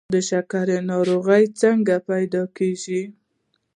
[0.15, 3.03] د شکر ناروغي څنګه پیدا کیږي؟